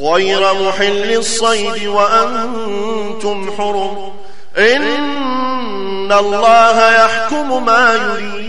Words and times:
غير 0.00 0.54
محل 0.54 1.12
الصيد 1.12 1.86
وأنتم 1.86 3.52
حرم. 3.58 4.12
إن 4.58 6.12
الله 6.12 7.04
يحكم 7.04 7.64
ما 7.64 7.94
يريد. 7.94 8.42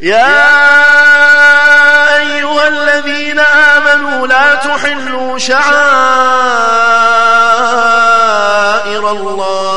يا 0.00 0.56
أيها 2.16 2.68
الذين 2.68 3.38
آمنوا 3.38 4.26
لا 4.26 4.54
تحلوا 4.54 5.38
شعائر 5.38 5.66
الله. 9.10 9.75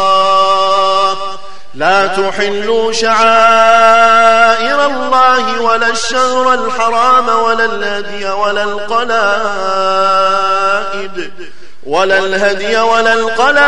لا 1.80 2.08
تحلوا 2.08 2.92
شعائر 2.92 4.86
الله 4.86 5.62
ولا 5.62 5.88
الشهر 5.88 6.54
الحرام 6.54 7.30
ولا 7.30 7.66
الهدي 7.66 8.30
ولا 8.30 8.64
القلائد 8.64 9.10
ولا 11.84 12.18
الهدي 12.18 12.78
ولا 12.78 13.14
القلائد 13.14 13.60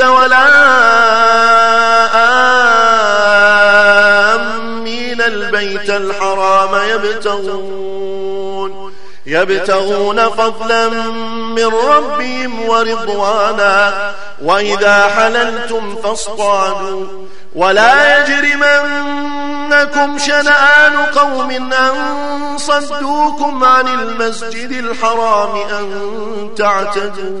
ولا 0.00 0.48
آمين. 4.34 5.20
البيت 5.20 5.90
الحرام 5.90 6.88
يبتغون 6.88 7.91
يبتغون 9.26 10.28
فضلا 10.28 10.88
من 11.54 11.66
ربهم 11.66 12.68
ورضوانا. 12.68 14.12
وإذا 14.42 15.08
حللتم 15.08 15.96
فاصطادوا. 15.96 17.06
ولا 17.54 18.18
يجرمنكم 18.18 20.18
شنآن 20.18 20.96
قوم 20.96 21.50
أن 21.50 22.58
صدوكم 22.58 23.64
عن 23.64 23.88
المسجد 23.88 24.70
الحرام 24.70 25.56
أن 25.56 26.50
تعتدوا. 26.58 27.40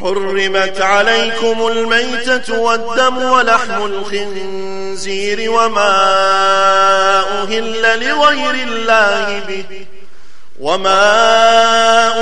حرمت 0.00 0.80
عليكم 0.80 1.66
الميتة 1.66 2.58
والدم 2.58 3.16
ولحم 3.16 3.84
الخنزير 3.84 5.50
وما 5.50 5.92
أهل 7.42 7.82
لغير 8.00 8.54
الله 8.54 9.42
به 9.48 9.64
وما 10.60 11.00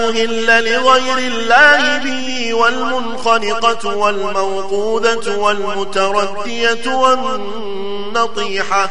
أهل 0.08 0.64
لغير 0.72 1.19
الله 1.19 1.98
به 1.98 2.54
والمنخنقة 2.54 3.97
والموقوذة 3.97 5.36
والمتردية 5.36 6.94
والنطيحة 8.15 8.91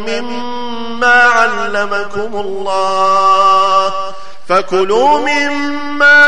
مما 0.06 1.22
علمكم 1.22 2.31
الله 2.34 3.93
فكلوا 4.49 5.19
مما 5.19 6.26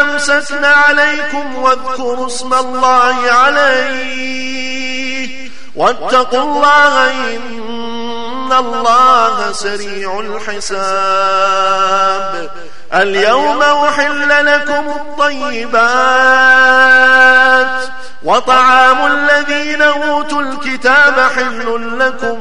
أمسكن 0.00 0.64
عليكم 0.64 1.56
واذكروا 1.56 2.26
اسم 2.26 2.54
الله 2.54 3.16
عليه 3.30 5.28
واتقوا 5.76 6.42
الله 6.42 7.10
إن 7.36 8.52
الله 8.52 9.52
سريع 9.52 10.20
الحساب 10.20 10.78
اليوم 12.94 13.62
أحل 13.62 14.46
لكم 14.46 14.88
الطيبات 14.88 15.78
وطعام 18.24 19.12
الذين 19.12 19.82
أوتوا 19.82 20.42
الكتاب 20.42 21.20
حل 21.36 21.98
لكم 21.98 22.38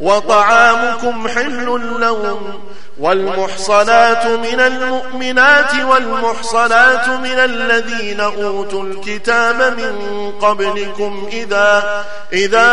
وطعامكم 0.00 1.28
حل 1.28 1.66
لهم 2.00 2.60
والمحصنات 2.98 4.26
من 4.26 4.60
المؤمنات 4.60 5.74
والمحصنات 5.74 7.08
من 7.08 7.38
الذين 7.38 8.20
أوتوا 8.20 8.82
الكتاب 8.82 9.78
من 9.78 10.32
قبلكم 10.40 11.28
إذا, 11.32 12.04
إذا 12.32 12.68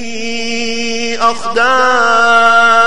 أخدان. 1.21 2.81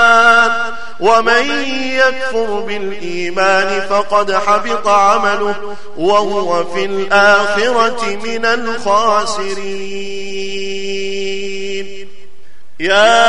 ومن 1.00 1.50
يكفر 1.74 2.60
بالإيمان 2.60 3.80
فقد 3.90 4.32
حبط 4.32 4.88
عمله 4.88 5.54
وهو 5.96 6.64
في 6.64 6.84
الآخرة 6.84 8.18
من 8.24 8.44
الخاسرين. 8.44 10.24
يا 12.80 13.24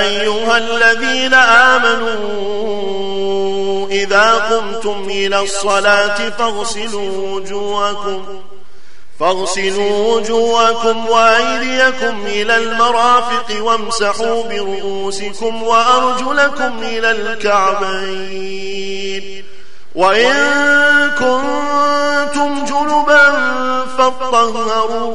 أيها 0.00 0.56
الذين 0.56 1.34
آمنوا 1.34 2.54
إذا 3.94 4.34
قمتم 4.34 5.06
إلى 5.10 5.40
الصلاة 5.42 6.30
فاغسلوا 6.30 7.34
وجوهكم 7.34 8.22
فاغسلوا 9.20 10.14
وجوهكم 10.14 11.06
وأيديكم 11.08 12.26
إلى 12.26 12.56
المرافق 12.56 13.64
وامسحوا 13.64 14.42
برؤوسكم 14.42 15.62
وأرجلكم 15.62 16.82
إلى 16.82 17.10
الكعبين. 17.10 18.64
وإن 19.94 20.34
كنتم 21.10 22.64
جنبا 22.64 23.30
فاطهروا 23.98 25.14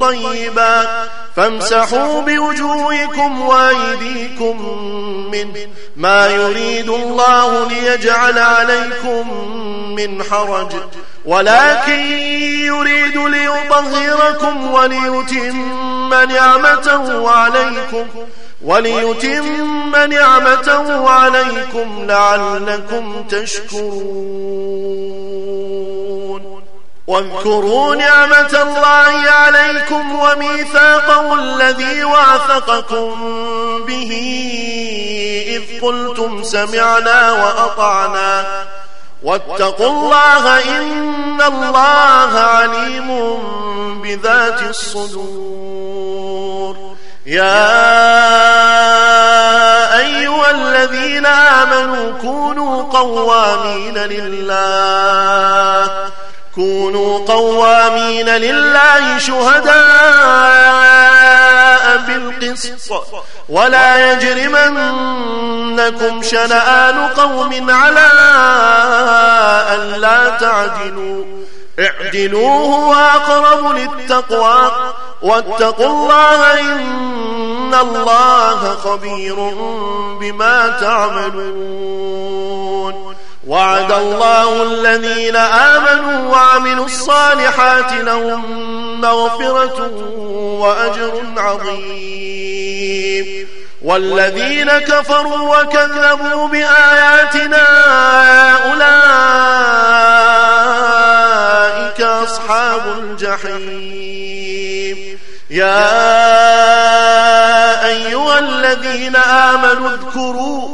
طيبا 0.00 0.86
فامسحوا 1.36 2.20
بوجوهكم 2.20 3.40
وأيديكم 3.40 4.78
منه 5.32 5.66
ما 5.96 6.28
يريد 6.28 6.90
الله 6.90 7.68
ليجعل 7.68 8.38
عليكم 8.38 9.44
من 9.94 10.22
حرج. 10.22 10.72
ولكن 11.24 12.00
يريد 12.64 13.16
ليطهركم 13.16 14.70
وليتم 14.70 16.08
نعمته 16.08 17.30
عليكم. 17.30 18.06
وليتم 18.64 19.96
نعمته 20.10 21.10
عليكم 21.10 22.04
لعلكم 22.08 23.24
تشكرون. 23.28 25.53
واذكروا 27.06 27.94
نعمة 27.94 28.62
الله 28.62 29.30
عليكم 29.30 30.18
وميثاقه 30.18 31.34
الذي 31.34 32.04
واثقكم 32.04 33.14
به 33.86 34.10
إذ 35.46 35.80
قلتم 35.82 36.42
سمعنا 36.42 37.32
وأطعنا. 37.32 38.44
واتقوا 39.22 39.90
الله 39.90 40.58
إن 40.78 41.42
الله 41.42 42.38
عليم 42.38 43.38
بذات 44.02 44.62
الصدور. 44.62 46.14
يا 47.26 47.74
أيها 49.98 50.50
الذين 50.50 51.26
آمنوا 51.26 52.12
كونوا 52.20 52.82
قوامين 52.82 53.98
لله. 53.98 55.24
كونوا 56.54 57.26
قوامين 57.26 58.28
لله 58.28 59.18
شهداء 59.18 59.74
بالقسط. 62.06 62.92
ولا 63.48 64.12
يجرمنكم 64.12 64.62
شنآن 66.22 67.08
قوم 67.08 67.70
على 67.70 68.10
أن 69.74 70.00
لا 70.00 70.28
تعدلوا. 70.28 71.24
اعدلوا 71.80 72.58
هو 72.74 72.94
أقرب 72.94 73.76
للتقوى. 73.76 74.72
واتقوا 75.22 75.86
الله 75.86 76.60
إن 76.60 77.74
الله 77.74 78.76
خبير 78.84 79.34
بما 80.20 80.68
تعملون. 80.80 82.14
وعد 83.46 83.92
الله 83.92 84.62
الذين 84.62 85.36
آمنوا 85.36 86.32
وعملوا 86.32 86.84
الصالحات 86.84 87.92
لهم 87.92 89.00
مغفرة 89.00 89.90
وأجر 90.34 91.22
عظيم. 91.36 92.74
والذين 93.82 94.70
كفروا 94.70 95.60
وكذبوا 95.60 96.48
بآياتنا 96.48 97.66
أولئك 98.64 99.20
أصحاب 102.00 102.82
الجحيم. 102.98 104.44
يا 105.50 106.04
أيها 107.86 108.38
الذين 108.38 109.16
آمنوا 109.16 109.90
اذكروا 109.90 110.73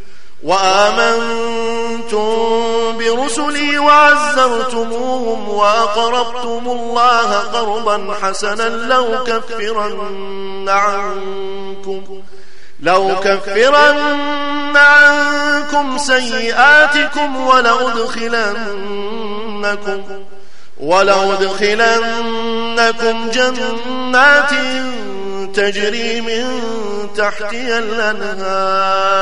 وآمنتم 0.43 2.31
برسلي 2.97 3.79
وعزرتموهم 3.79 5.49
وأقرضتم 5.49 6.69
الله 6.71 7.33
قرضا 7.33 8.15
حسنا 8.21 8.69
لو 8.69 9.23
كفرن 9.23 10.69
عنكم 10.69 12.03
لو 12.79 13.15
كفرن 13.23 14.77
عنكم 14.77 15.97
سيئاتكم 15.97 17.47
ولأدخلنكم 17.47 18.61
ولأدخلنكم 20.79 22.11
جنات 23.29 24.51
تجري 25.55 26.21
من 26.21 26.61
تحتها 27.17 27.79
الأنهار 27.79 29.21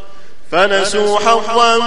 فنسوا 0.51 1.19
حظا 1.19 1.77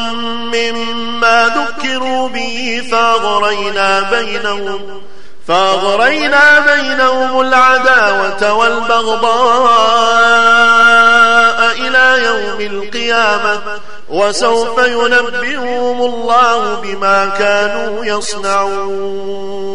مما 0.53 1.51
ذكروا 1.57 2.29
به 2.29 2.89
فاغرينا 2.91 4.01
بينهم 4.01 5.03
فاغرينا 5.49 6.61
بينهم 6.61 7.41
العداوة 7.41 8.53
والبغضاء 8.53 9.35
إلى 11.73 12.25
يوم 12.25 12.61
القيامة 12.61 13.61
وسوف 14.09 14.79
ينبئهم 14.79 16.03
الله 16.03 16.75
بما 16.75 17.27
كانوا 17.27 18.05
يصنعون 18.05 19.75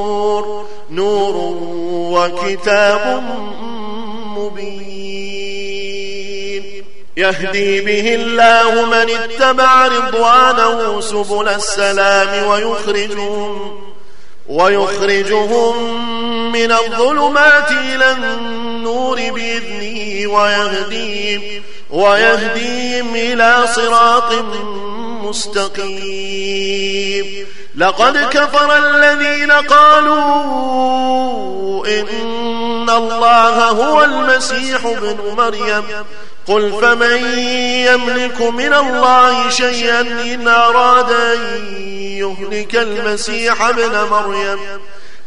نور 0.91 1.35
وكتاب 2.11 3.23
مبين. 4.37 4.91
يهدي 7.17 7.81
به 7.81 8.15
الله 8.15 8.85
من 8.85 9.09
اتبع 9.09 9.87
رضوانه 9.87 11.01
سبل 11.01 11.47
السلام 11.47 12.47
ويخرجهم 12.47 13.81
ويخرجهم 14.49 16.01
من 16.51 16.71
الظلمات 16.71 17.71
إلى 17.71 18.11
النور 18.11 19.17
بإذنه 19.17 20.27
ويهديهم 20.33 21.63
ويهديهم 21.91 23.15
إلى 23.15 23.67
صراط 23.75 24.33
مستقيم. 25.23 27.25
لقد 27.75 28.17
كفر 28.17 28.77
الذين 28.77 29.51
قالوا 29.51 30.21
إن 31.87 32.89
الله 32.89 33.69
هو 33.69 34.03
المسيح 34.03 34.85
ابن 34.85 35.35
مريم. 35.37 35.83
قل 36.47 36.81
فمن 36.81 37.39
يملك 37.87 38.41
من 38.41 38.73
الله 38.73 39.49
شيئا 39.49 40.01
إن 40.01 40.47
أراد 40.47 41.11
أن 41.11 41.65
يهلك 42.17 42.75
المسيح 42.75 43.61
ابن 43.61 44.07
مريم؟ 44.11 44.59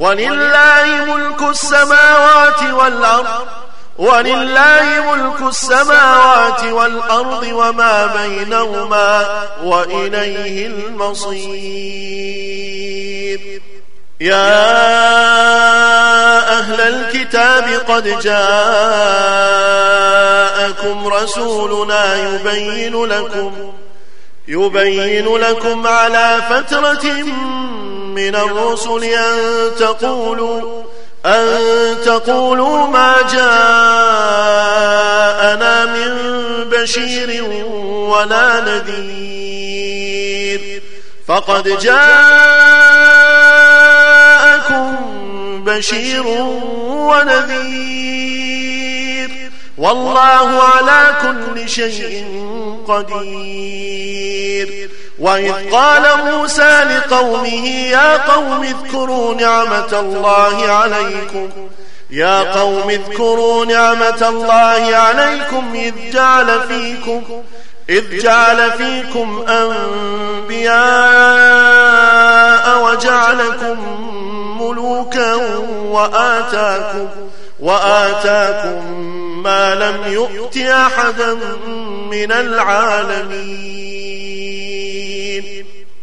ولله 0.00 1.04
ملك 1.04 1.42
السماوات 1.42 2.62
والأرض 2.62 3.46
ولله 3.98 5.12
ملك 5.12 5.40
السماوات 5.48 6.64
والأرض 6.64 7.46
وما 7.52 8.06
بينهما 8.06 9.26
وإليه 9.64 10.66
المصير. 10.66 12.00
يا 14.20 14.80
أهل 16.58 16.80
الكتاب 16.80 17.64
قد 17.88 18.04
جاءكم 18.20 18.56
رسولنا 21.06 22.16
يبين 22.16 23.04
لكم 23.04 23.72
يبين 24.48 25.36
لكم 25.36 25.86
على 25.86 26.42
فترة 26.50 27.04
من 28.20 28.36
الرسل 28.36 29.04
أن 29.04 29.70
تقولوا 29.78 30.82
أن 31.26 31.96
تقولوا 32.04 32.86
ما 32.86 33.14
جاءنا 33.32 33.46
من 35.86 36.14
بشير 36.70 37.44
ولا 37.84 38.60
نذير. 38.60 40.60
فقد 41.28 41.78
جاءكم 41.78 42.06
بشير 45.64 46.26
ونذير. 46.86 47.70
والله 49.78 50.62
على 50.62 51.16
كل 51.22 51.68
شيء 51.68 52.24
قدير. 52.88 54.90
وإذ 55.20 55.70
قال 55.72 56.02
موسى 56.24 56.80
لقومه 56.84 57.66
يا 57.66 58.16
قوم 58.16 58.62
اذكروا 58.62 59.34
نعمة 59.34 60.00
الله 60.00 60.72
عليكم 60.72 61.48
يا 62.10 62.52
قوم 62.60 62.90
اذكروا 62.90 63.64
نعمة 63.64 64.28
الله 64.28 64.96
عليكم 64.96 65.72
إذ 65.74 65.94
جعل 66.12 66.60
فيكم 66.68 67.22
إذ 67.90 68.18
جعل 68.22 68.72
فيكم 68.72 69.44
أنبياء 69.48 70.80
وجعلكم 72.84 74.06
ملوكا 74.62 75.34
وآتاكم 75.84 77.08
وآتاكم 77.60 79.02
ما 79.42 79.74
لم 79.74 80.12
يؤت 80.12 80.56
أحدا 80.56 81.34
من 82.10 82.32
العالمين 82.32 83.99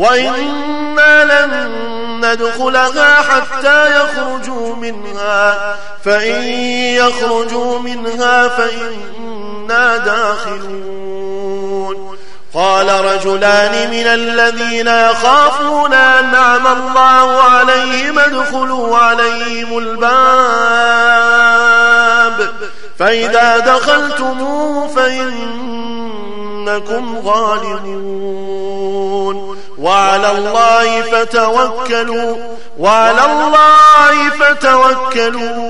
وإنا 0.00 1.24
لن 1.24 1.80
ندخلها 2.24 3.14
حتى 3.14 3.96
يخرجوا 3.96 4.76
منها. 4.76 5.76
فإن 6.04 6.42
يخرجوا 6.94 7.78
منها 7.78 8.48
فإنا 8.48 9.96
داخلون. 9.96 11.50
قال 12.54 13.04
رجلان 13.04 13.90
من 13.90 14.06
الذين 14.06 14.86
يخافون 14.86 15.92
أنعم 15.92 16.66
الله 16.66 17.42
عليهم 17.42 18.18
ادخلوا 18.18 18.96
عليهم 18.96 19.78
الباب. 19.78 20.10
فإذا 22.98 23.58
دخلتموه 23.58 24.88
فإنكم 24.88 25.98
غالبون 27.24 28.59
وعلى 29.80 30.30
الله 30.30 31.02
فتوكلوا. 31.02 32.36
وعلى 32.78 33.24
الله 33.24 34.30
فتوكلوا 34.30 35.68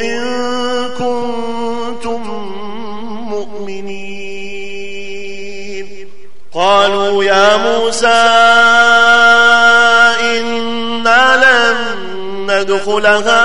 إن 0.00 0.22
كنتم 0.98 2.22
مؤمنين. 3.28 4.52
قالوا 6.54 7.24
يا 7.24 7.56
موسى 7.56 8.06
إنا 10.36 11.36
لن 11.36 11.76
ندخلها 12.50 13.44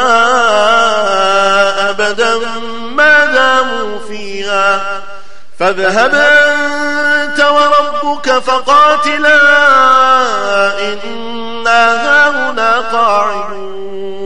أبدا. 1.89 2.37
ما 2.95 3.25
داموا 3.25 3.99
فيها؟ 4.09 5.01
فاذهب 5.59 6.15
أنت 7.37 7.45
وربك 7.45 8.29
فقاتلا 8.39 9.37
إنا 10.93 11.83
هاهنا 12.05 12.71
قاعدون. 12.79 14.21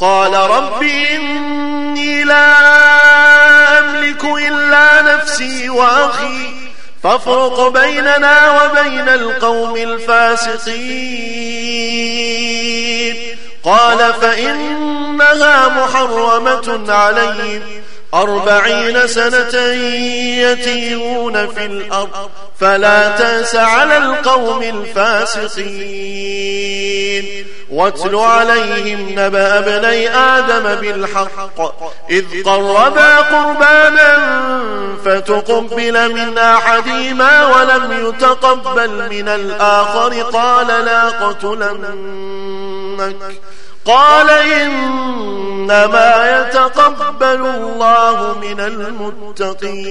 قال 0.00 0.34
رب 0.34 0.82
إني 0.82 2.24
لا 2.24 2.58
أملك 3.78 4.24
إلا 4.24 5.02
نفسي 5.02 5.68
وأخي 5.68 6.54
فافرق 7.02 7.68
بيننا 7.68 8.62
وبين 8.62 9.08
القوم 9.08 9.76
الفاسقين. 9.76 10.76
قال 13.64 14.14
فإنها 14.20 15.68
محرمة 15.68 16.84
عليهم 16.88 17.62
أربعين 18.14 19.06
سنة 19.06 19.58
يتيهون 20.42 21.46
في 21.46 21.66
الأرض 21.66 22.30
فلا 22.60 23.16
تأس 23.16 23.54
على 23.56 23.96
القوم 23.96 24.62
الفاسقين. 24.62 25.66
واتل 27.70 28.14
عليهم 28.14 29.08
نبأ 29.10 29.58
ابني 29.58 30.08
آدم 30.16 30.74
بالحق 30.74 31.60
إذ 32.10 32.24
قربا 32.44 33.16
قربانا 33.16 34.18
فتقبل 35.04 36.14
من 36.14 36.38
أحدهما 36.38 37.46
ولم 37.46 38.08
يتقبل 38.08 39.08
من 39.10 39.28
الآخر 39.28 40.22
قال 40.22 40.66
لا 40.66 41.08
قتلنك. 41.08 42.36
قال 43.86 44.30
إنما 44.30 46.10
يتقبل 46.40 47.46
الله 47.46 48.38
من 48.38 48.60
المتقين. 48.60 49.86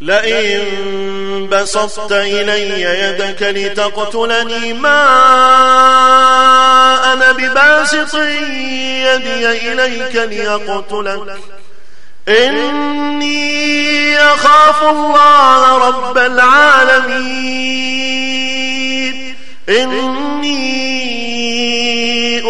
لئن 0.00 1.48
بسطت 1.52 2.12
إلي 2.12 2.82
يدك 2.82 3.42
لتقتلني 3.42 4.72
ما 4.72 5.02
أنا 7.12 7.32
بباسط 7.32 8.14
يدي 8.14 9.72
إليك 9.72 10.14
ليقتلك. 10.16 11.38
إني 12.28 14.18
أخاف 14.18 14.82
الله 14.82 15.88
رب 15.88 16.18
العالمين. 16.18 17.46
إني 19.68 20.25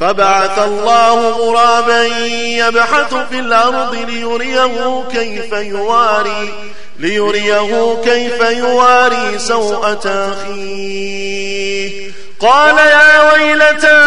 فبعث 0.00 0.58
الله 0.58 1.28
غرابا 1.28 2.04
يبحث 2.36 3.14
في 3.14 3.38
الأرض 3.38 3.94
ليريه 3.94 5.04
كيف 5.12 5.52
يواري 5.52 6.54
ليريه 6.98 8.02
كيف 8.04 8.40
يواري 8.40 9.38
سوءة 9.38 10.32
أخيه. 10.32 12.10
قال 12.40 12.78
يا 12.78 13.32
ويلتى 13.32 14.06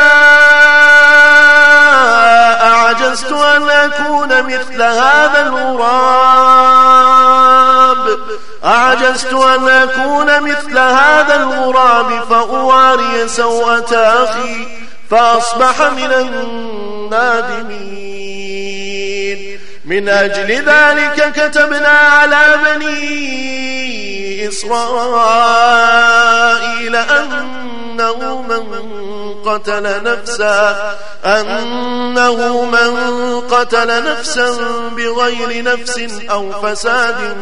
أعجزت 2.61 3.31
أن 3.31 3.69
أكون 3.69 4.43
مثل 4.43 4.81
هذا 4.81 5.41
الغراب؟ 5.47 6.53
أعجزت 8.65 9.33
أن 9.33 9.69
أكون 9.69 10.41
مثل 10.41 10.77
هذا 10.77 11.35
الغراب 11.35 12.23
فأواري 12.29 13.27
سوءة 13.27 13.95
أخي. 13.95 14.72
فأصبح 15.13 15.81
من 15.81 16.11
النادمين. 16.13 17.93
من 19.85 20.09
أجل 20.09 20.51
ذلك 20.51 21.31
كتبنا 21.35 21.87
على 21.87 22.59
بني 22.65 24.47
إسرائيل 24.47 24.85
أنه 26.95 28.41
من 28.41 28.63
قتل 29.45 30.03
نفسا 30.03 30.95
أنه 31.25 32.65
من 32.65 33.41
قتل 33.41 34.11
نفسا 34.11 34.57
بغير 34.97 35.63
نفس 35.63 36.09
أو 36.29 36.51
فساد 36.51 37.37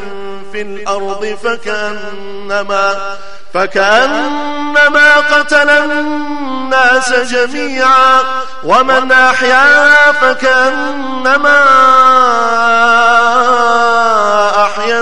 في 0.52 0.62
الأرض 0.62 1.38
فكأنما 1.44 3.16
فكأنما 3.54 5.16
قتل 5.16 5.70
الناس 5.70 7.14
جميعا 7.14 8.20
ومن 8.64 9.12
أحيا 9.12 10.12
فكأنما 10.12 11.62
أحيا 14.66 15.02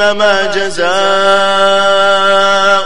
إنما 0.00 0.42
جزاء 0.46 0.86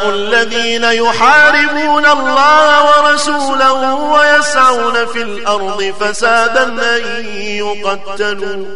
الذين 0.09 0.85
يحاربون 0.85 2.07
الله 2.07 2.85
ورسوله 2.85 3.95
ويسعون 3.95 5.07
في 5.07 5.23
الأرض 5.23 5.95
فسادا 6.01 6.63
أن 6.97 7.27
يقتلوا 7.37 8.67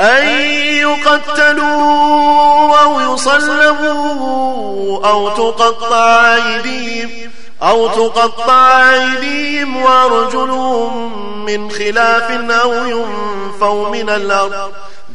أن 0.00 0.26
يقتلوا 0.78 1.98
أو 2.82 3.14
يصلبوا 3.14 5.06
أو 5.08 5.28
تقطع 5.28 6.34
أيديهم 6.34 7.30
أو 7.62 7.88
تقطع 7.88 8.90
أيديهم 8.90 9.82
وأرجلهم 9.82 11.44
من 11.44 11.70
خلاف 11.70 12.30
أو 12.50 12.72
ينفوا 12.72 13.88
من 13.88 14.10
الأرض 14.10 14.72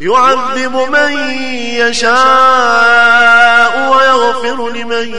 يعذب 0.00 0.76
من 0.76 1.12
يشاء 1.74 3.72
ويغفر 3.92 4.68
لمن 4.70 5.14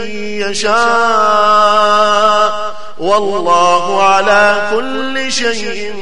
يشاء. 0.50 0.72
والله 3.00 4.04
على 4.04 4.70
كل 4.74 5.32
شيء 5.32 5.94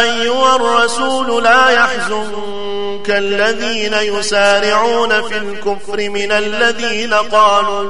أيها 0.02 0.56
الرسول 0.56 1.44
لا 1.44 1.70
يحزنك 1.70 3.10
الذين 3.10 3.94
يسارعون 3.94 5.22
في 5.22 5.38
الكفر 5.38 6.10
من 6.10 6.32
الذين 6.32 7.14
قالوا 7.14 7.90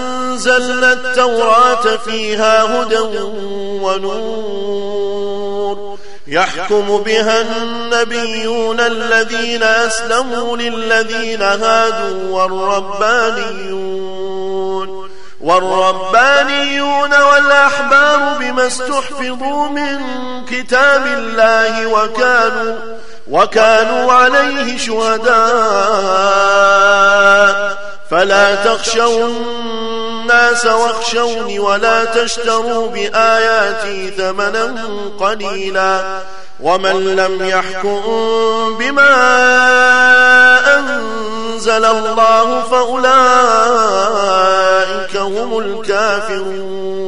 أنزلنا 0.31 0.93
التوراة 0.93 1.97
فيها 2.05 2.63
هدى 2.63 2.99
ونور. 3.81 5.31
يحكم 6.27 6.97
بها 6.97 7.41
النبيون 7.41 8.79
الذين 8.79 9.63
أسلموا 9.63 10.57
للذين 10.57 11.41
هادوا 11.41 12.29
والربانيون. 12.29 13.91
والربانيون 15.41 17.09
والأحبار 17.21 18.37
بما 18.39 18.67
استحفظوا 18.67 19.67
من 19.67 19.99
كتاب 20.45 21.05
الله 21.05 21.87
وكانوا 21.87 22.75
وكانوا 23.31 24.13
عليه 24.13 24.77
شهداء. 24.77 25.31
فلا 28.11 28.55
تخشوا 28.55 29.27
الناس 29.27 30.65
واخشوني 30.65 31.59
ولا 31.59 32.05
تشتروا 32.05 32.89
بآياتي 32.89 34.11
ثمنا 34.17 34.75
قليلا 35.19 36.19
ومن 36.59 37.15
لم 37.15 37.47
يحكم 37.47 38.01
بما 38.79 39.09
أنزل 40.79 41.85
الله 41.85 42.61
فأولئك 42.61 43.11
هم 45.17 45.59
الكافرون 45.59 47.01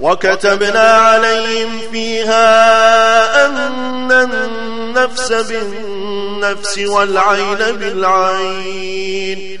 وكتبنا 0.00 0.90
عليهم 0.90 1.80
فيها 1.92 3.46
أن 3.46 4.12
النفس 4.12 5.32
بالنفس 5.32 6.78
والعين 6.78 7.58
بالعين 7.58 9.60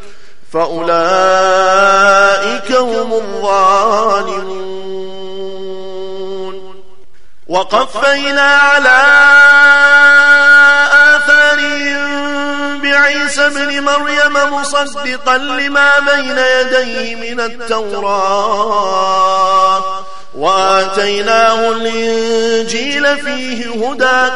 فأولئك 0.53 0.91
هم 2.71 3.13
الظالمون. 3.13 4.81
وقفينا 7.47 8.41
على 8.41 9.31
عيسى 12.93 13.45
ابن 13.45 13.83
مريم 13.83 14.33
مصدقا 14.53 15.37
لما 15.37 15.99
بين 15.99 16.37
يديه 16.37 17.15
من 17.15 17.39
التوراة. 17.39 19.01
وآتيناه 20.35 21.71
الإنجيل 21.71 23.17
فيه 23.17 23.85
هدى 23.85 24.31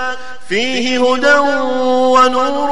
فيه 0.49 1.13
هدى 1.13 1.33
ونور 1.35 2.69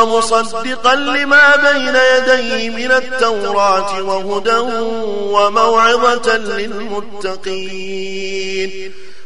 ومصدقا 0.00 0.94
لما 0.94 1.56
بين 1.56 1.96
يديه 2.16 2.70
من 2.70 2.92
التوراة 2.92 4.02
وهدى 4.02 4.58
وموعظة 5.30 6.36
للمتقين. 7.30 7.90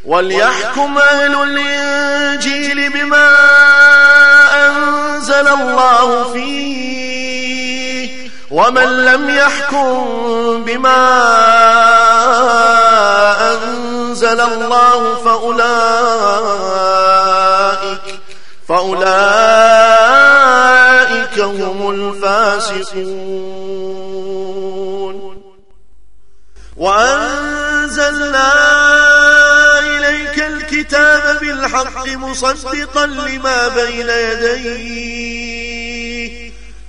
وليحكم 0.07 0.99
أهل 0.99 1.43
الإنجيل 1.43 2.93
بما 2.93 3.31
أنزل 4.67 5.49
الله 5.49 6.33
فيه 6.33 6.95
ومن 8.51 9.05
لم 9.05 9.31
يحكم 9.31 10.65
بما 10.65 11.05
أنزل 13.55 14.41
الله 14.41 15.15
فأولئك 15.25 15.65
فأولئك 18.69 19.05
هم 21.39 21.91
الفاسقون. 21.91 23.24
بالحق 31.85 32.09
مصدقا 32.09 33.07
لما 33.07 33.69
بين 33.69 34.09
يديه 34.09 35.55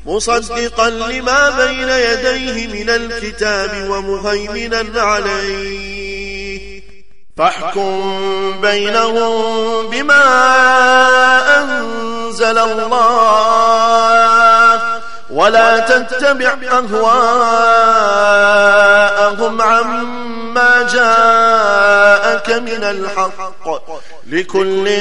مصدقا 0.05 0.89
لما 0.89 1.49
بين 1.49 1.89
يديه 1.89 2.67
من 2.67 2.89
الكتاب 2.89 3.89
ومهيمنا 3.89 5.01
عليه. 5.01 6.81
فاحكم 7.37 8.61
بينهم 8.61 9.89
بما 9.89 10.23
أنزل 11.61 12.57
الله 12.57 13.65
ولا 15.29 15.79
تتبع 15.79 16.57
أهواءهم 16.71 17.15
عما 19.61 20.83
جاءك 22.47 22.61
من 22.61 22.83
الحق. 22.83 23.67
لكل 24.27 24.97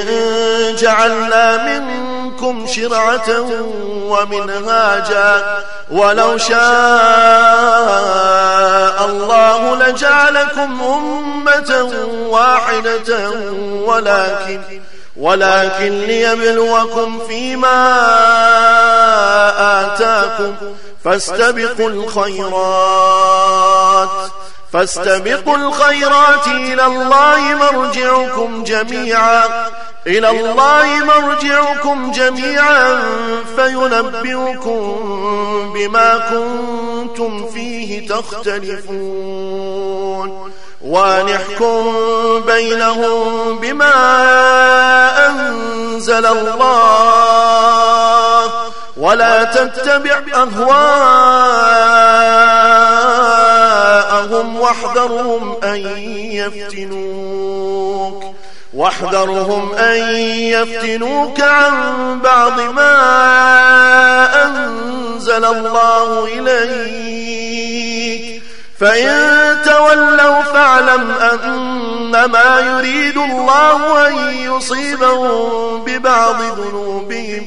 جعلنا 0.77 1.79
منكم 1.79 2.67
شرعة 2.67 3.41
ومنهاجا. 4.09 5.59
ولو 5.91 6.39
شاء 6.39 6.59
الله 9.07 9.77
لجعلكم 9.77 10.83
أمة 10.83 11.99
واحدة. 12.29 13.31
ولكن 13.87 14.61
ولكن 15.17 16.01
ليبلوكم 16.01 17.21
فيما 17.29 17.95
آتاكم. 19.83 20.55
فاستبقوا 21.05 21.91
الخيرات. 21.91 23.25
فاستبقوا 24.75 25.57
الخيرات 25.57 26.47
إلى 26.47 26.87
الله 26.87 27.55
مرجعكم 27.55 28.65
جميعا 28.65 29.45
إلى 30.07 30.31
الله 30.31 31.05
مرجعكم 31.05 32.13
جميعا 32.13 33.03
فينبئكم 33.57 35.01
بما 35.75 36.19
كنتم 36.31 37.47
فيه 37.47 38.09
تختلفون. 38.09 39.65
ونحكم 40.85 41.95
بينهم 42.47 43.59
بما 43.59 43.95
أنزل 45.27 46.27
الله 46.27 47.45
ولا 48.97 49.45
تتبع 49.45 50.21
أهواءهم 50.35 51.55
واحذرهم 54.33 55.57
أن 55.65 55.77
يفتنوك. 56.33 58.25
واحذرهم 58.75 59.75
أن 59.75 60.17
يفتنوك 60.27 61.41
عن 61.41 61.73
بعض 62.21 62.61
ما 62.61 62.95
أنزل 64.47 65.45
الله 65.45 66.25
إليك. 66.25 67.75
فإن 68.81 69.57
تولوا 69.65 70.43
فاعلم 70.43 71.11
أنما 71.11 72.61
يريد 72.61 73.17
الله 73.17 74.09
أن 74.09 74.15
يصيبهم 74.35 75.85
ببعض 75.85 76.43
ذنوبهم 76.43 77.47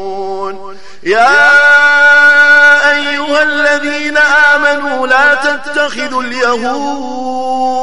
يا 1.03 1.41
أيها 2.91 3.43
الذين 3.43 4.17
آمنوا 4.17 5.07
لا 5.07 5.33
تتخذوا 5.35 6.23
اليهود. 6.23 7.81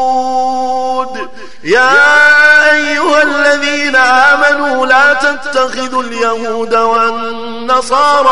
يا 1.65 2.71
أيها 2.71 3.23
الذين 3.23 3.97
آمنوا 3.97 4.87
لا 4.87 5.13
تتخذوا 5.13 6.03
اليهود 6.03 6.75
والنصارى 6.75 8.29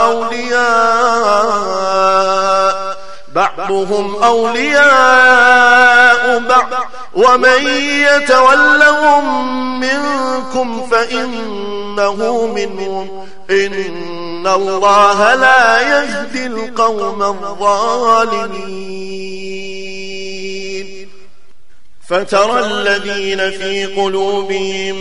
أولياء 0.00 1.42
بعضهم 3.34 4.22
أولياء 4.22 4.82
بعض 6.38 6.68
ومن 7.14 7.66
يتولهم 8.08 9.24
منكم 9.80 10.88
فإنه 10.90 12.46
منهم. 12.46 13.28
إن 13.50 14.46
الله 14.46 15.34
لا 15.34 15.80
يهدي 15.80 16.46
القوم 16.46 17.22
الظالمين. 17.22 18.92
فترى 22.08 22.60
الذين 22.60 23.50
في 23.50 23.86
قلوبهم 23.86 24.96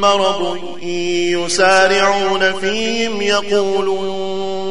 مرض 0.00 0.58
يسارعون 0.82 2.52
فيهم 2.52 3.22
يقولون 3.22 4.70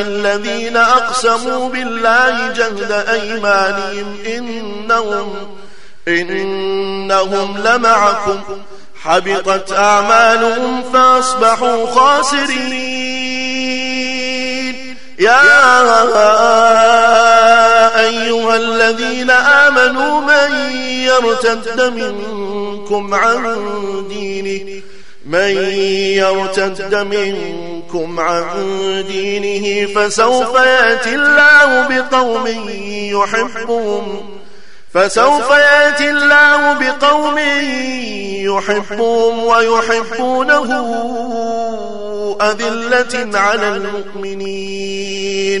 الذين 0.00 0.76
أقسموا 0.76 1.68
بالله 1.68 2.48
جهد 2.52 2.92
أيمانهم 2.92 4.18
إنهم, 4.26 5.56
إنهم 6.08 7.58
لمعكم 7.58 8.40
حبطت 9.02 9.72
أعمالهم 9.72 10.82
فأصبحوا 10.92 11.86
خاسرين 11.86 13.30
يا 15.18 15.40
أيها 18.00 18.56
الذين 18.56 19.30
آمنوا 19.30 20.20
من 20.20 20.76
يرتد 20.82 21.80
منكم 21.80 23.14
عن 23.14 23.64
دينه 24.08 24.82
من 25.26 25.56
يرتد 26.16 26.94
منكم 26.94 28.20
عن 28.20 29.04
دينه 29.08 29.86
فسوف 29.94 30.54
يأتي 30.54 31.14
الله 31.14 31.88
بقوم 31.88 32.46
يحبهم 33.12 34.20
فسوف 34.94 35.50
يأتي 35.50 36.10
الله 36.10 36.72
بقوم 36.72 37.38
يحبهم 38.58 39.38
ويحبونه 39.38 40.68
أذلة 42.40 43.38
على 43.38 43.68
المؤمنين. 43.76 45.60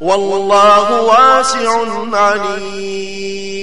والله 0.00 1.00
واسع 1.00 1.84
عليم. 2.12 3.58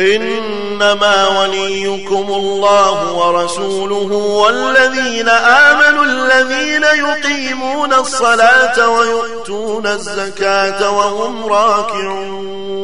إنما 0.00 1.40
وليكم 1.40 2.26
الله 2.28 3.12
ورسوله 3.12 4.12
والذين 4.12 5.28
آمنوا 5.28 6.04
الذين 6.04 6.82
يقيمون 6.82 7.92
الصلاة 7.94 8.88
ويؤتون 8.88 9.86
الزكاة 9.86 10.90
وهم 10.90 11.46
راكعون. 11.46 12.76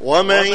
ومن 0.00 0.46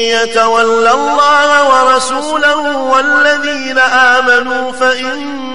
يتول 0.00 0.88
الله 0.88 1.48
ورسوله 1.70 2.76
والذين 2.76 3.78
آمنوا 3.78 4.72
فإن 4.72 5.47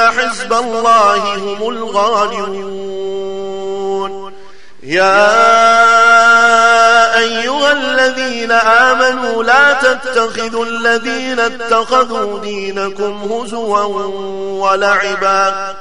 حزب 0.00 0.52
الله 0.52 1.34
هم 1.34 1.68
الغالبون 1.68 3.14
يا 4.82 5.34
أيها 7.18 7.72
الذين 7.72 8.52
آمنوا 8.52 9.42
لا 9.44 9.72
تتخذوا 9.72 10.66
الذين 10.66 11.40
اتخذوا 11.40 12.40
دينكم 12.40 13.32
هزوا 13.32 13.82
ولعبا 14.64 15.74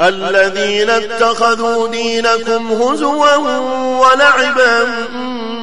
الذين 0.00 0.90
اتخذوا 0.90 1.88
دينكم 1.88 2.72
هزوا 2.72 3.36
ولعبا 3.98 4.84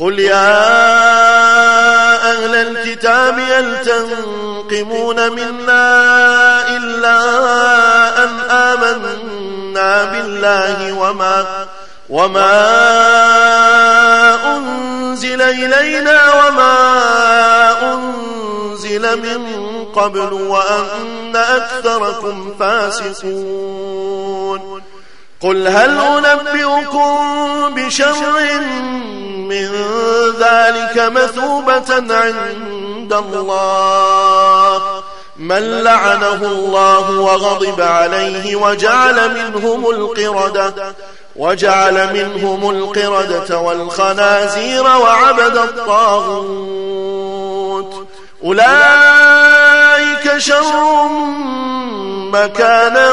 قل 0.00 0.18
يا 0.18 0.56
أهل 2.32 2.54
الكتاب 2.54 3.38
هل 3.38 3.82
تنقمون 3.84 5.32
منا 5.32 6.06
إلا 6.76 7.18
أن 8.24 8.30
آمنا 8.50 10.04
بالله 10.04 10.92
وما 10.92 11.66
وما 12.08 12.56
أنزل 14.56 15.42
إلينا 15.42 16.22
وما 16.34 16.74
أنزل 17.94 19.18
من 19.22 19.66
قبل 19.84 20.32
وأن 20.32 21.36
أكثركم 21.36 22.54
فاسقون 22.60 24.16
قل 25.40 25.68
هل 25.68 26.24
أنبئكم 26.26 27.74
بشر 27.74 28.14
من 29.48 29.68
ذلك 30.40 30.98
مثوبة 30.98 32.14
عند 32.14 33.12
الله 33.12 34.82
من 35.36 35.82
لعنه 35.82 36.42
الله 36.42 37.20
وغضب 37.20 37.80
عليه 37.80 38.56
وجعل 38.56 39.34
منهم 39.34 39.90
القردة 39.90 40.94
وجعل 41.36 42.12
منهم 42.14 42.70
القردة 42.70 43.58
والخنازير 43.58 44.82
وعبد 44.82 45.56
الطاغوت 45.56 46.66
أولئك 48.44 50.38
شر 50.38 51.08
مكانا 52.32 53.12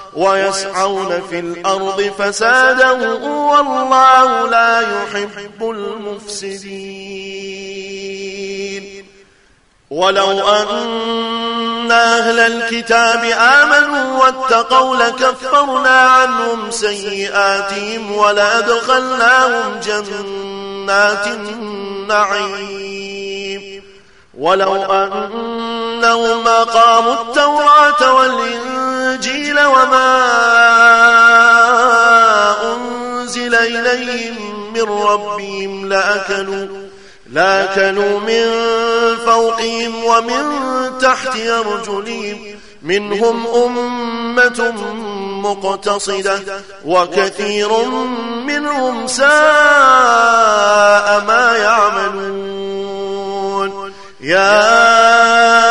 ويسعون 0.15 1.21
في 1.29 1.39
الأرض 1.39 2.01
فسادا 2.19 2.91
والله 2.91 4.49
لا 4.49 4.81
يحب 4.81 5.69
المفسدين. 5.69 7.01
ولو 9.89 10.49
أن 10.49 11.91
أهل 11.91 12.39
الكتاب 12.39 13.23
آمنوا 13.23 14.23
واتقوا 14.23 14.95
لكفرنا 14.95 15.99
عنهم 15.99 16.71
سيئاتهم 16.71 18.11
ولأدخلناهم 18.11 19.79
جنات 19.79 21.27
النعيم. 21.27 22.81
ولو 24.37 24.75
أنهم 24.75 26.47
أقاموا 26.47 27.13
التوراة 27.13 28.13
والإنجيل 29.21 29.59
وما 29.65 30.21
أنزل 32.73 33.55
إليهم 33.55 34.73
من 34.73 34.81
ربهم 34.81 35.89
لأكلوا 35.89 36.67
لأكلوا 37.29 38.19
من 38.19 38.45
فوقهم 39.25 40.05
ومن 40.05 40.43
تحت 41.01 41.37
أرجلهم. 41.37 42.59
منهم 42.81 43.47
أمة 43.47 44.73
مقتصدة 45.41 46.39
وكثير 46.85 47.85
منهم 48.45 49.07
ساء 49.07 49.29
ما 51.27 51.57
يعملون. 51.57 52.71
يا 54.21 55.70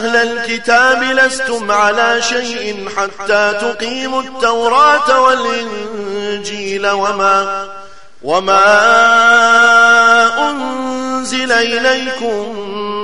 أهل 0.00 0.16
الكتاب 0.16 1.02
لستم 1.02 1.70
على 1.70 2.22
شيء 2.22 2.88
حتى 2.96 3.52
تقيموا 3.60 4.22
التوراة 4.22 5.20
والإنجيل 5.20 6.90
وما 6.90 7.68
وما 8.22 8.60
أنزل 10.50 11.52
إليكم 11.52 12.58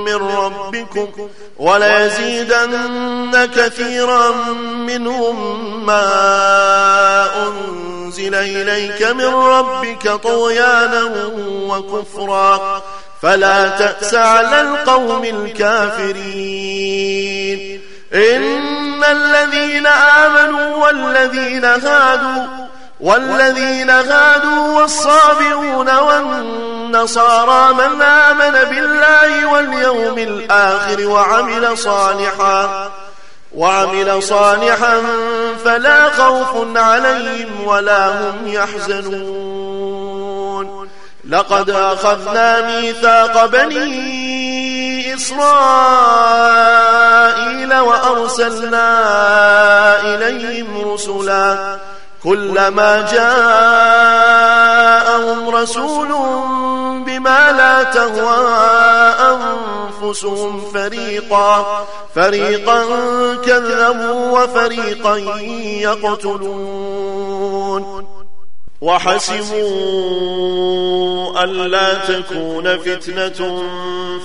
من 0.05 0.15
ربكم 0.15 1.29
وليزيدن 1.57 3.45
كثيرا 3.55 4.31
منهم 4.87 5.85
ما 5.85 6.07
أنزل 8.07 8.35
إليك 8.35 9.01
من 9.01 9.25
ربك 9.35 10.09
طغيانا 10.09 11.03
وكفرا 11.67 12.81
فلا 13.21 13.69
تأس 13.69 14.13
على 14.15 14.61
القوم 14.61 15.23
الكافرين. 15.23 16.21
إن 18.13 19.03
الذين 19.03 19.87
آمنوا 19.87 20.75
والذين 20.75 21.65
هادوا 21.65 22.67
والذين 22.99 23.89
هادوا 23.89 24.81
والصابئون 24.81 25.97
والنصارى 25.97 27.73
من 27.73 28.01
آمن 28.01 28.69
بالله 28.69 29.45
واليوم 29.45 30.17
الآخر 30.17 31.07
وعمل 31.07 31.77
صالحا 31.77 32.91
وعمل 33.55 34.23
صالحا 34.23 35.01
فلا 35.65 36.09
خوف 36.09 36.77
عليهم 36.77 37.63
ولا 37.67 38.07
هم 38.07 38.47
يحزنون. 38.47 39.97
لقد 41.29 41.69
أخذنا 41.69 42.61
ميثاق 42.61 43.45
بني 43.45 45.13
إسرائيل 45.13 45.47
وأرسلنا 47.79 48.85
إليهم 50.01 50.93
رسلاً 50.93 51.77
كلما 52.27 53.01
جاءهم 53.11 53.39
رسول 55.49 56.07
بما 57.05 57.51
لا 57.51 57.83
تهوى 57.83 58.47
أنفسهم 59.31 60.61
فريقا 60.73 61.85
فريقا 62.15 62.83
كذبوا 63.45 64.39
وفريقا 64.43 65.17
يقتلون. 65.87 67.27
وحسبوا 68.81 69.63
ألا 71.43 71.93
تكون 71.93 72.77
فتنة 72.77 73.63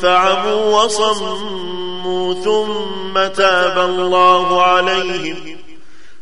فعموا 0.02 0.82
وصموا 0.82 2.34
ثم 2.34 3.26
تاب 3.26 3.78
الله 3.78 4.62
عليهم. 4.62 5.61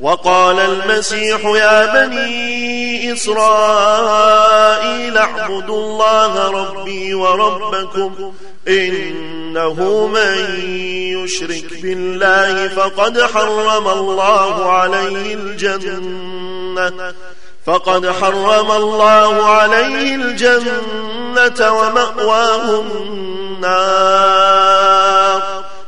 وقال 0.00 0.60
المسيح 0.60 1.44
يا 1.44 2.06
بني 2.06 3.12
إسرائيل 3.12 5.18
اعبدوا 5.18 5.76
الله 5.76 6.50
ربي 6.50 7.14
وربكم 7.14 8.32
إنه 8.68 10.06
من 10.06 10.60
يشرك 11.24 11.82
بالله 11.82 12.68
فقد 12.68 13.22
حرم 13.22 13.88
الله 13.88 14.72
عليه 14.72 15.34
الجنة 15.34 17.14
فقد 17.66 18.10
حرم 18.10 18.72
الله 18.72 19.44
عليه 19.44 20.14
الجنة 20.14 21.72
ومأواه 21.72 22.80
النار. 22.80 24.06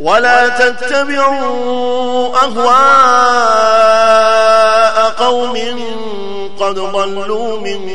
ولا 0.00 0.48
تتبعوا 0.48 2.36
أهواء 2.44 3.88
قوم 5.10 5.56
قد 6.60 6.74
ضلوا 6.74 7.60
من 7.60 7.88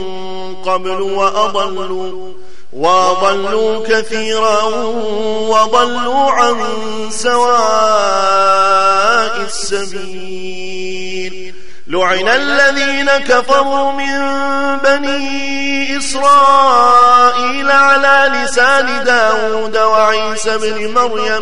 قبل 0.65 1.01
وأضلوا 1.01 2.33
وضلوا 2.73 3.87
كثيرا 3.87 4.63
وضلوا 5.49 6.31
عن 6.31 6.55
سواء 7.11 7.43
السبيل. 9.45 10.83
لعن 11.87 12.27
الذين 12.27 13.11
كفروا 13.11 13.91
من 13.91 14.19
بني 14.83 15.97
إسرائيل 15.97 17.71
على 17.71 18.31
لسان 18.35 19.03
داود 19.03 19.77
وعيسى 19.77 20.57
بن 20.57 20.93
مريم 20.93 21.41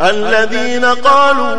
الذين 0.00 0.84
قالوا 0.84 1.56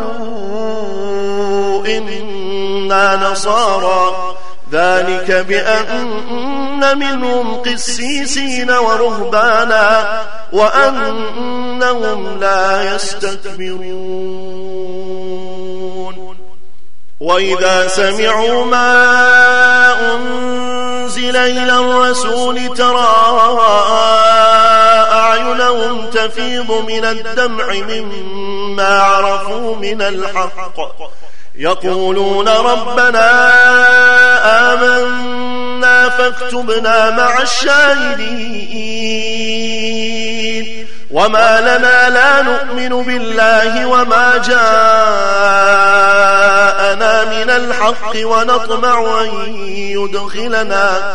إنا 1.86 3.30
نصارى. 3.30 4.34
ذلك 4.72 5.30
بأن 5.30 6.98
منهم 6.98 7.62
قسيسين 7.62 8.70
ورهبانا 8.70 10.22
وأنهم 10.52 12.40
لا 12.40 12.94
يستكبرون. 12.94 14.40
وإذا 17.20 17.88
سمعوا 17.88 18.64
ما 18.64 18.94
أنزل 20.14 21.36
إلى 21.36 21.78
الرسول 21.78 22.74
ترى 22.76 23.16
أعينهم 25.40 26.10
تفيض 26.10 26.70
من 26.70 27.04
الدمع 27.04 27.72
مما 27.72 29.00
عرفوا 29.00 29.76
من 29.76 30.02
الحق. 30.02 30.76
يقولون 31.54 32.48
ربنا 32.48 33.30
آمنا 34.72 36.08
فاكتبنا 36.08 37.10
مع 37.10 37.42
الشاهدين. 37.42 39.00
وما 41.10 41.60
لنا 41.60 42.10
لا 42.10 42.42
نؤمن 42.42 43.02
بالله 43.02 43.86
وما 43.86 44.36
جاءنا 44.36 44.54
من 47.24 47.50
الحق 47.50 48.12
ونطمع 48.16 49.20
أن 49.20 49.54
يدخلنا 49.66 51.14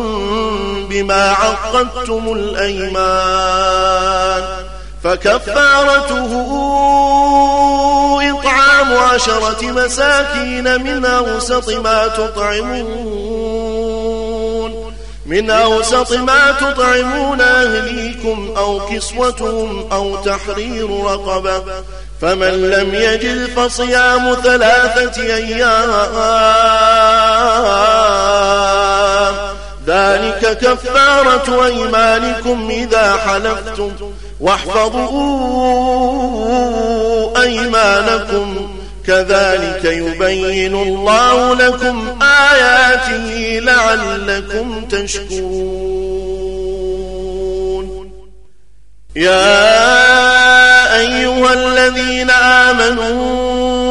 بما 0.91 1.29
عقدتم 1.31 2.33
الأيمان 2.33 3.81
فكفارته 5.03 6.31
عشرة 9.13 9.71
مساكين 9.71 10.83
من 10.83 11.05
أوسط 11.05 11.69
ما 11.69 12.07
تطعمون 12.07 13.51
من 15.25 15.49
أوسط 15.49 16.13
ما 16.13 16.51
تطعمون 16.51 17.41
أهليكم 17.41 18.53
أو 18.57 18.79
كسوتهم 18.85 19.91
أو 19.91 20.15
تحرير 20.15 21.03
رقبة 21.03 21.63
فمن 22.21 22.69
لم 22.69 22.95
يجد 22.95 23.49
فصيام 23.55 24.35
ثلاثة 24.43 25.23
أيام 25.23 25.91
ذلك 29.91 30.57
كفارة 30.57 31.65
أيمانكم 31.65 32.69
إذا 32.69 33.15
حلفتم. 33.15 33.91
واحفظوا 34.39 35.11
أيمانكم. 37.41 38.77
كذلك 39.07 39.85
يبين 39.85 40.75
الله 40.75 41.55
لكم 41.55 42.21
آياته 42.21 43.59
لعلكم 43.59 44.85
تشكرون. 44.85 46.11
يا 49.15 49.79
أيها 50.99 51.53
الذين 51.53 52.29
آمنوا 52.29 53.90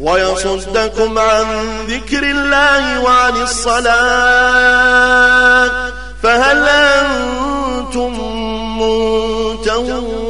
ويصدكم 0.00 1.18
عن 1.18 1.46
ذكر 1.88 2.22
الله 2.22 3.00
وعن 3.00 3.42
الصلاة 3.42 3.90
فهل 6.22 6.68
أنتم 6.68 8.12
منتهون؟ 8.80 10.20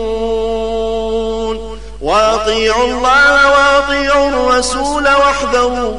وأطيعوا 2.00 2.84
الله 2.84 3.50
وأطيعوا 3.50 4.28
الرسول 4.28 5.04
واحذروا 5.04 5.94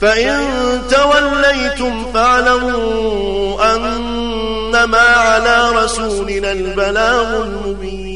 فإن 0.00 0.42
توليتم 0.90 2.12
فاعلموا 2.14 3.74
أنما 3.76 4.98
على 4.98 5.70
رسولنا 5.70 6.52
البلاغ 6.52 7.42
المبين. 7.42 8.15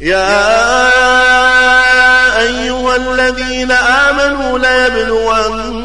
يا 0.00 0.90
أيها 2.40 2.96
الذين 2.96 3.70
آمنوا 3.72 4.58
ليبلونكم 4.58 5.84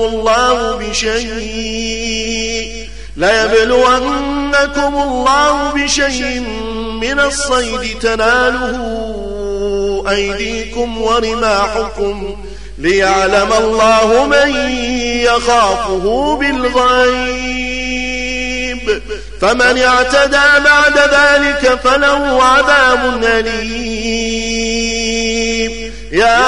الله 0.00 0.76
بشيء 0.76 2.26
ليبلونكم 3.16 5.02
الله 5.02 5.72
بشيء 5.74 6.40
من 7.00 7.20
الصيد 7.20 7.98
تناله 7.98 8.76
أيديكم 10.08 11.02
ورماحكم 11.02 12.36
ليعلم 12.78 13.52
الله 13.52 14.26
من 14.26 14.50
يخافه 15.24 16.36
بالغيب. 16.40 17.85
فمن 19.40 19.78
اعتدى 19.78 20.64
بعد 20.64 20.98
ذلك 20.98 21.78
فله 21.84 22.42
عذاب 22.42 23.24
أليم. 23.24 24.66
يا 26.12 26.46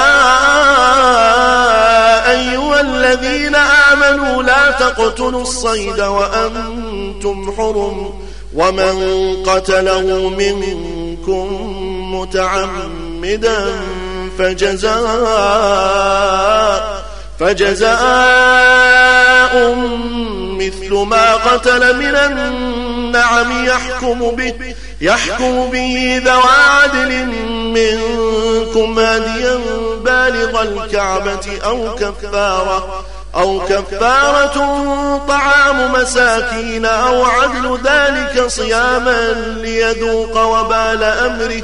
أيها 2.31 2.81
الذين 2.81 3.55
آمنوا 3.55 4.43
لا 4.43 4.71
تقتلوا 4.71 5.41
الصيد 5.41 6.01
وأنتم 6.01 7.53
حرم 7.57 8.13
ومن 8.55 9.35
قتله 9.43 10.29
منكم 10.29 11.47
متعمدا 12.15 13.71
فجزاء 14.37 14.99
فجزاء 17.39 17.95
مثل 20.59 20.93
ما 20.93 21.33
قتل 21.35 21.97
من 21.97 22.15
النعم 22.15 23.65
يحكم 23.65 24.31
به 24.35 24.75
يحكم 25.01 25.69
به 25.69 26.21
ذوى 26.25 26.43
عدل 26.83 27.25
منكم 27.49 28.99
هديا 28.99 29.59
بالغ 30.03 30.61
الكعبة 30.61 31.59
أو 31.65 31.95
كفارة 31.95 33.05
أو 33.35 33.59
كفارة 33.59 34.57
طعام 35.27 35.93
مساكين 35.93 36.85
أو 36.85 37.25
عدل 37.25 37.79
ذلك 37.83 38.47
صياما 38.47 39.31
ليذوق 39.61 40.41
وبال 40.41 41.03
أمره. 41.03 41.63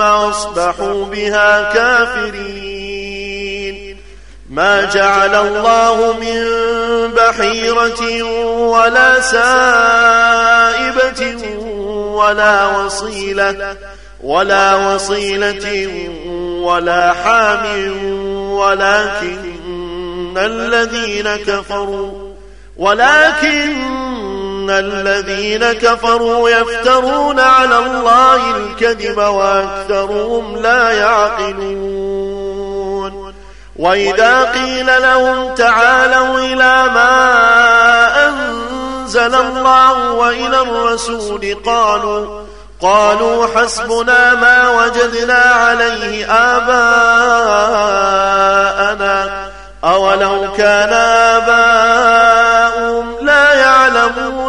أصبحوا 0.00 1.04
بها 1.04 1.72
كافرين. 1.72 2.90
ما 4.50 4.84
جعل 4.84 5.34
الله 5.34 6.12
من 6.20 6.44
بحيرة 7.14 8.22
ولا 8.56 9.20
سائبة 9.20 10.60
ولا 12.14 12.66
وصيلة 12.66 13.76
ولا 14.22 14.74
وصيلة 14.74 15.88
ولا 16.62 17.12
حام 17.12 17.64
ولكن 18.52 19.60
الذين 20.36 21.36
كفروا 21.36 22.30
ولكن 22.76 23.99
الذين 24.78 25.72
كفروا 25.72 26.50
يفترون 26.50 27.40
على 27.40 27.78
الله 27.78 28.56
الكذب 28.56 29.18
وأكثرهم 29.18 30.56
لا 30.56 30.90
يعقلون 30.92 32.40
وإذا 33.76 34.44
قيل 34.44 34.86
لهم 34.86 35.54
تعالوا 35.54 36.38
إلى 36.38 36.84
ما 36.94 38.28
أنزل 38.28 39.34
الله 39.34 40.12
وإلى 40.12 40.60
الرسول 40.60 41.56
قالوا 41.66 42.40
قالوا 42.82 43.46
حسبنا 43.56 44.34
ما 44.34 44.70
وجدنا 44.70 45.34
عليه 45.34 46.32
آباءنا 46.56 47.40
أولو 49.84 50.52
كان 50.56 50.92
آباؤهم 50.92 51.50
لا 51.50 52.29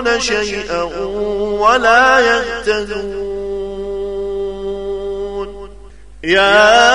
يعلمون 0.07 0.19
شيئا 0.19 0.83
ولا 1.59 2.19
يهتدون. 2.19 3.31
يا 6.23 6.85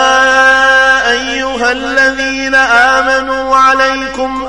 أيها 1.11 1.73
الذين 1.73 2.55
آمنوا 2.55 3.57
عليكم 3.57 4.47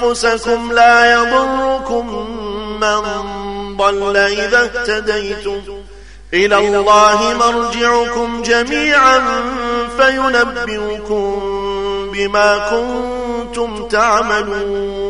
أنفسكم 0.00 0.72
لا 0.72 1.12
يضركم 1.12 2.30
من 2.80 3.02
ضل 3.76 4.16
إذا 4.16 4.62
اهتديتم. 4.62 5.60
إلى 6.34 6.58
الله 6.58 7.34
مرجعكم 7.34 8.42
جميعا 8.42 9.20
فينبئكم 9.98 11.40
بما 12.12 12.58
كنتم 12.70 13.88
تعملون. 13.88 15.09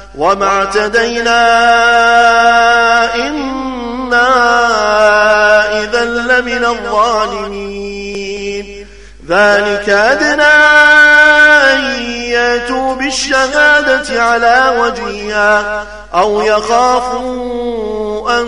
وما 0.17 0.45
اعتدينا 0.45 1.41
إنا 3.15 4.27
إذا 5.83 6.05
لمن 6.05 6.65
الظالمين. 6.65 8.11
ذلك 9.27 9.89
أدنى 9.89 10.43
أن 11.73 11.83
يأتوا 12.21 12.95
بالشهادة 12.95 14.23
على 14.23 14.77
وجهها 14.79 15.85
أو 16.13 16.41
يخافوا 16.41 18.39
أن 18.39 18.47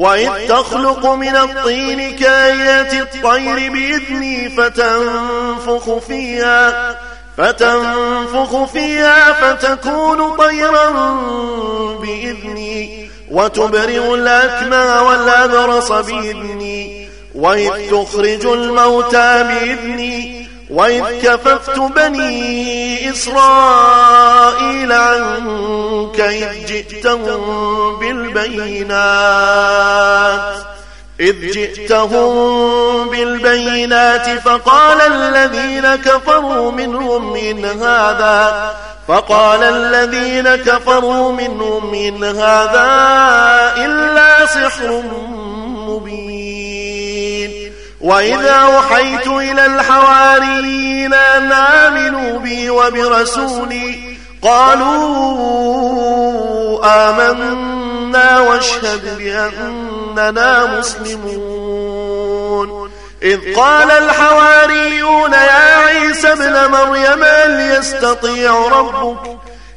وإذ 0.00 0.48
تخلق 0.48 1.06
من 1.06 1.36
الطين 1.36 2.16
كآيات 2.16 2.94
الطير 2.94 3.72
بإذني 3.72 4.50
فتنفخ 4.50 5.98
فيها 5.98 6.96
فتنفخ 7.36 8.64
فيها 8.64 9.32
فتكون 9.32 10.36
طيرا 10.36 10.90
بإذني 12.00 13.10
وتبرئ 13.30 14.14
الأكمى 14.14 15.06
والأبرص 15.08 15.92
بإذني 15.92 17.08
وإذ 17.34 17.70
تخرج 17.90 18.46
الموتى 18.46 19.42
بإذني 19.42 20.29
وإذ 20.70 21.04
كففت 21.22 21.78
بني 21.78 23.10
إسرائيل 23.10 24.92
عنك 24.92 26.20
إذ 26.20 26.66
جئتهم 26.66 27.98
بالبينات 27.98 29.00
إذ 31.20 31.50
جئتهم 31.52 33.08
بالبينات 33.10 34.38
فقال 34.38 35.00
الذين 35.00 35.96
كفروا 35.96 36.72
منهم 36.72 37.36
إن 37.36 37.64
هذا 37.64 38.72
فقال 39.08 39.62
الذين 39.62 40.56
كفروا 40.56 41.32
منهم 41.32 41.94
إن 41.94 42.24
هذا 42.24 42.88
إلا 43.76 44.46
سحر 44.46 45.02
مبين. 45.88 46.69
وإذا 48.00 48.54
أوحيت 48.54 49.26
إلى 49.26 49.66
الحواريين 49.66 51.14
أن 51.14 51.52
آمنوا 51.52 52.38
بي 52.38 52.70
وبرسولي 52.70 54.16
قالوا 54.42 55.50
آمنا 56.84 58.40
واشهد 58.40 59.18
بأننا 59.18 60.78
مسلمون. 60.78 62.10
إذ 63.22 63.54
قال 63.56 63.90
الحواريون 63.90 65.32
يا 65.32 65.76
عيسى 65.76 66.32
ابن 66.32 66.70
مريم 66.70 67.24
هل 67.24 67.60
يستطيع 67.78 68.68
ربك 68.68 69.38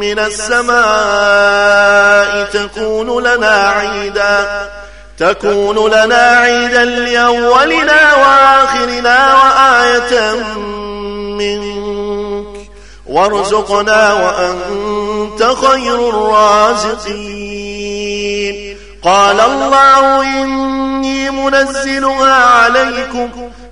من 0.00 0.18
السماء 0.18 0.76
تكون 2.44 3.22
لنا 3.22 3.68
عيدا 3.68 4.68
تكون 5.18 5.90
لنا 5.90 6.16
عيدا 6.16 6.84
لأولنا 6.84 8.14
وآخرنا 8.14 9.34
وآية 9.34 10.34
منك. 11.38 12.46
وارزقنا 13.06 14.12
وأنت 14.14 15.42
خير 15.42 16.08
الرازقين. 16.08 17.56
قال 19.02 19.40
الله 19.40 20.22
إني 20.22 21.30
منزلها 21.30 22.34
عليكم 22.34 23.30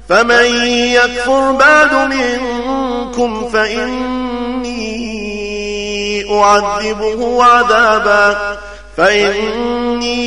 فمن 0.08 0.44
يكفر 0.66 1.52
بعد 1.52 1.94
منكم 1.94 3.50
فإني 3.52 5.13
أعذبه 6.42 7.44
عذابا 7.44 8.58
فإني 8.96 10.24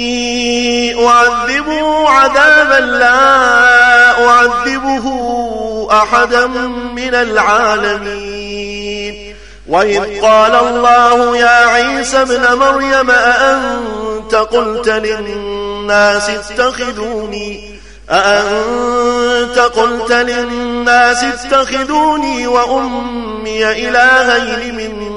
أعذبه 1.08 2.10
عذابا 2.10 2.80
لا 2.86 4.28
أعذبه 4.28 5.06
أحدا 5.92 6.48
من 6.96 7.16
العالمين. 7.16 8.58
وإذ 9.68 10.22
قال 10.22 10.56
الله 10.56 11.38
يا 11.38 11.68
عيسى 11.68 12.22
ابن 12.22 12.58
مريم 12.58 13.12
أأنت 13.12 14.36
قلت 14.36 14.90
للناس 14.90 16.30
اتخذوني؟ 16.30 17.78
أأنت 18.10 19.60
قلت 19.60 20.12
للناس 20.12 21.24
اتخذوني 21.24 22.48
وأمي 22.48 23.72
إلهين 23.72 24.76
من 24.76 25.17